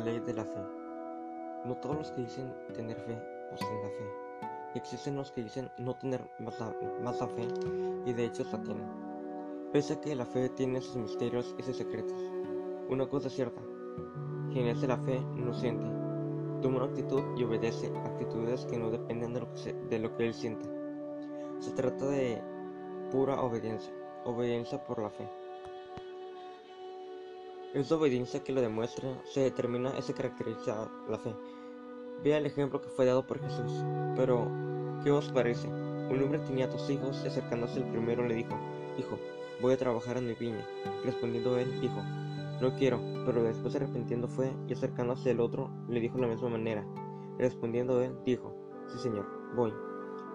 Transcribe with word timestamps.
de 0.00 0.32
la 0.32 0.44
fe. 0.44 0.60
No 1.66 1.76
todos 1.76 1.96
los 1.96 2.10
que 2.12 2.22
dicen 2.22 2.52
tener 2.74 2.96
fe 3.00 3.20
poseen 3.50 3.82
la 3.82 3.88
fe. 3.88 4.48
Existen 4.74 5.16
los 5.16 5.30
que 5.32 5.42
dicen 5.42 5.70
no 5.76 5.94
tener 5.96 6.30
más 6.38 6.58
la, 6.58 6.74
la 7.02 7.12
fe 7.12 7.46
y 8.06 8.12
de 8.14 8.24
hecho 8.24 8.44
la 8.50 8.62
tienen. 8.62 8.88
Pese 9.70 9.94
a 9.94 10.00
que 10.00 10.14
la 10.14 10.24
fe 10.24 10.48
tiene 10.48 10.80
sus 10.80 10.96
misterios 10.96 11.54
y 11.58 11.62
sus 11.62 11.76
secretos. 11.76 12.18
Una 12.88 13.06
cosa 13.06 13.28
es 13.28 13.34
cierta, 13.34 13.60
quien 14.50 14.66
es 14.66 14.80
de 14.80 14.88
la 14.88 14.96
fe 14.96 15.20
no 15.36 15.52
siente, 15.52 15.84
toma 16.62 16.78
una 16.78 16.86
actitud 16.86 17.22
y 17.36 17.44
obedece 17.44 17.92
actitudes 18.04 18.64
que 18.66 18.78
no 18.78 18.90
dependen 18.90 19.34
de 19.34 19.98
lo 19.98 20.16
que 20.16 20.26
él 20.26 20.34
siente. 20.34 20.68
Se 21.60 21.72
trata 21.72 22.06
de 22.06 22.42
pura 23.10 23.40
obediencia, 23.42 23.92
obediencia 24.24 24.82
por 24.82 25.02
la 25.02 25.10
fe. 25.10 25.28
Esta 27.74 27.94
obediencia 27.94 28.44
que 28.44 28.52
lo 28.52 28.60
demuestra, 28.60 29.08
se 29.24 29.40
determina 29.40 29.98
se 30.02 30.12
caracteriza 30.12 30.90
la 31.08 31.16
fe. 31.16 31.34
Vea 32.22 32.36
el 32.36 32.44
ejemplo 32.44 32.82
que 32.82 32.90
fue 32.90 33.06
dado 33.06 33.26
por 33.26 33.40
Jesús. 33.40 33.82
Pero, 34.14 34.46
¿qué 35.02 35.10
os 35.10 35.32
parece? 35.32 35.68
Un 35.68 36.22
hombre 36.22 36.38
tenía 36.40 36.66
dos 36.66 36.90
hijos 36.90 37.22
y 37.24 37.28
acercándose 37.28 37.78
el 37.78 37.88
primero 37.88 38.28
le 38.28 38.34
dijo, 38.34 38.54
Hijo, 38.98 39.18
voy 39.62 39.72
a 39.72 39.78
trabajar 39.78 40.18
en 40.18 40.26
mi 40.26 40.34
viña. 40.34 40.66
Respondiendo 41.02 41.56
él, 41.56 41.80
dijo, 41.80 41.96
No 42.60 42.74
quiero, 42.76 43.00
pero 43.24 43.42
después 43.42 43.74
arrepintiendo 43.74 44.28
fue 44.28 44.52
y 44.68 44.74
acercándose 44.74 45.30
el 45.30 45.40
otro 45.40 45.70
le 45.88 46.00
dijo 46.00 46.16
de 46.16 46.22
la 46.22 46.28
misma 46.28 46.50
manera. 46.50 46.86
Respondiendo 47.38 48.02
él, 48.02 48.14
dijo, 48.26 48.54
Sí 48.88 48.98
señor, 48.98 49.26
voy. 49.56 49.72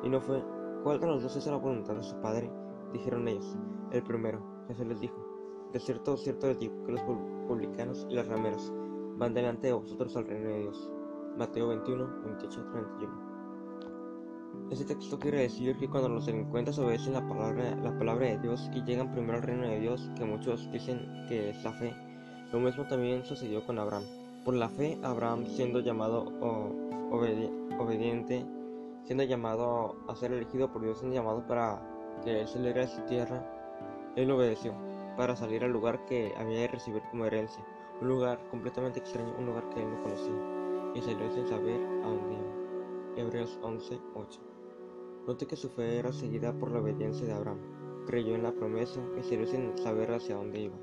Y 0.01 0.09
no 0.09 0.21
fue, 0.21 0.43
¿cuál 0.83 0.99
de 0.99 1.05
los 1.05 1.21
dos 1.21 1.35
es 1.35 1.45
la 1.45 1.57
voluntad 1.57 1.93
de 1.93 2.03
su 2.03 2.19
padre? 2.19 2.51
Dijeron 2.93 3.27
ellos, 3.27 3.55
el 3.91 4.01
primero. 4.01 4.41
Jesús 4.67 4.87
les 4.87 4.99
dijo, 4.99 5.26
de 5.73 5.79
cierto, 5.79 6.11
de 6.11 6.17
cierto 6.17 6.47
les 6.47 6.59
digo 6.59 6.73
que 6.85 6.91
los 6.93 7.01
pu- 7.01 7.47
publicanos 7.47 8.05
y 8.09 8.15
las 8.15 8.27
rameras 8.27 8.71
van 9.17 9.33
delante 9.33 9.67
de 9.67 9.73
vosotros 9.73 10.15
al 10.15 10.27
reino 10.27 10.49
de 10.49 10.59
Dios. 10.61 10.91
Mateo 11.37 11.67
21, 11.69 12.07
28, 12.25 12.65
31. 12.71 13.27
Este 14.71 14.85
texto 14.85 15.17
quiere 15.19 15.39
decir 15.41 15.77
que 15.77 15.87
cuando 15.89 16.09
los 16.09 16.25
delincuentes 16.25 16.77
obedecen 16.79 17.13
la 17.13 17.25
palabra, 17.27 17.75
la 17.75 17.97
palabra 17.97 18.25
de 18.27 18.37
Dios 18.39 18.69
y 18.73 18.83
llegan 18.83 19.11
primero 19.11 19.37
al 19.37 19.43
reino 19.43 19.67
de 19.67 19.79
Dios, 19.79 20.09
que 20.17 20.25
muchos 20.25 20.69
dicen 20.71 20.99
que 21.29 21.51
es 21.51 21.63
la 21.63 21.71
fe, 21.73 21.93
lo 22.51 22.59
mismo 22.59 22.85
también 22.87 23.23
sucedió 23.25 23.65
con 23.65 23.77
Abraham. 23.79 24.03
Por 24.43 24.55
la 24.55 24.69
fe, 24.69 24.97
Abraham 25.03 25.45
siendo 25.45 25.79
llamado 25.79 26.23
o, 26.41 26.69
obedi- 27.11 27.51
obediente, 27.79 28.45
siendo 29.03 29.23
llamado 29.23 29.95
a 30.07 30.15
ser 30.15 30.31
elegido 30.33 30.71
por 30.71 30.81
Dios, 30.81 30.97
siendo 30.99 31.15
llamado 31.15 31.45
para 31.47 31.81
que 32.23 32.41
él 32.41 32.47
saliera 32.47 32.81
de 32.81 32.87
su 32.87 33.01
tierra, 33.01 33.45
él 34.15 34.31
obedeció 34.31 34.73
para 35.17 35.35
salir 35.35 35.63
al 35.63 35.71
lugar 35.71 36.05
que 36.05 36.33
había 36.37 36.61
de 36.61 36.67
recibir 36.67 37.01
como 37.09 37.25
herencia, 37.25 37.65
un 38.01 38.07
lugar 38.07 38.39
completamente 38.49 38.99
extraño, 38.99 39.33
un 39.37 39.47
lugar 39.47 39.67
que 39.69 39.81
él 39.81 39.89
no 39.89 40.03
conocía, 40.03 40.91
y 40.93 41.01
salió 41.01 41.29
sin 41.31 41.47
saber 41.47 41.81
a 42.03 42.07
dónde 42.07 42.35
iba. 42.35 43.17
Hebreos 43.17 43.59
11, 43.63 43.99
8. 44.13 44.39
Note 45.25 45.47
que 45.47 45.55
su 45.55 45.69
fe 45.69 45.97
era 45.97 46.13
seguida 46.13 46.53
por 46.53 46.71
la 46.71 46.79
obediencia 46.79 47.25
de 47.25 47.33
Abraham, 47.33 47.59
creyó 48.05 48.35
en 48.35 48.43
la 48.43 48.53
promesa 48.53 49.01
y 49.19 49.23
salió 49.23 49.47
sin 49.47 49.77
saber 49.77 50.11
hacia 50.11 50.35
dónde 50.35 50.61
iba. 50.61 50.77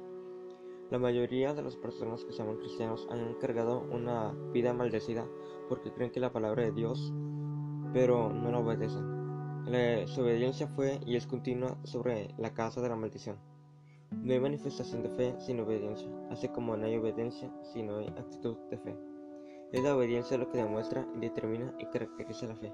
La 0.91 0.99
mayoría 0.99 1.55
de 1.55 1.63
las 1.63 1.77
personas 1.77 2.25
que 2.25 2.33
se 2.33 2.39
llaman 2.39 2.59
cristianos 2.59 3.07
han 3.11 3.35
cargado 3.35 3.87
una 3.91 4.33
vida 4.53 4.75
maldecida 4.75 5.27
porque 5.69 5.93
creen 5.93 6.11
que 6.11 6.21
la 6.21 6.33
palabra 6.33 6.65
de 6.65 6.73
Dios, 6.73 7.13
pero 7.93 8.31
no 8.33 8.51
la 8.51 8.59
obedecen. 8.59 9.65
La- 9.67 10.07
su 10.07 10.21
obediencia 10.21 10.67
fue 10.69 11.01
y 11.07 11.17
es 11.17 11.27
continua 11.27 11.79
sobre 11.85 12.35
la 12.37 12.53
causa 12.53 12.83
de 12.83 12.91
la 12.91 12.97
maldición. 12.97 13.39
No 14.23 14.33
hay 14.33 14.41
manifestación 14.41 15.03
de 15.03 15.11
fe 15.11 15.35
sin 15.39 15.61
obediencia, 15.61 16.09
así 16.31 16.49
como 16.49 16.77
no 16.77 16.87
hay 16.87 16.97
obediencia 16.97 17.51
si 17.63 17.83
no 17.83 17.99
hay 17.99 18.09
actitud 18.09 18.57
de 18.71 18.79
fe. 18.79 18.97
Es 19.73 19.83
la 19.83 19.97
obediencia 19.97 20.39
lo 20.39 20.51
que 20.51 20.59
demuestra, 20.59 21.07
determina 21.17 21.75
y 21.79 21.87
caracteriza 21.87 22.47
la 22.47 22.57
fe. 22.57 22.73